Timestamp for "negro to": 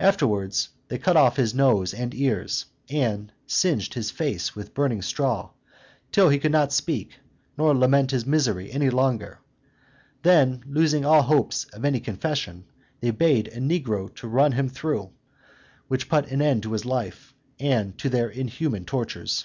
13.58-14.28